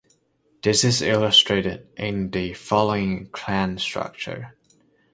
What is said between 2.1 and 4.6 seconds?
the following clan structure.